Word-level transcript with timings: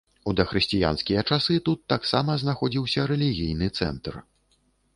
У 0.29 0.31
дахрысціянскія 0.37 1.21
часы 1.35 1.57
тут 1.67 1.83
таксама 1.93 2.37
знаходзіўся 2.45 3.05
рэлігійны 3.15 3.67
цэнтр. 3.81 4.13